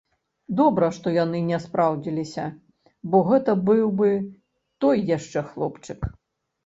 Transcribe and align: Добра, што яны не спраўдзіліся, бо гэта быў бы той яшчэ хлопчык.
Добра, 0.59 0.87
што 0.97 1.11
яны 1.23 1.41
не 1.49 1.59
спраўдзіліся, 1.65 2.45
бо 3.13 3.21
гэта 3.29 3.51
быў 3.69 3.85
бы 4.03 4.09
той 4.87 5.05
яшчэ 5.17 5.49
хлопчык. 5.55 5.99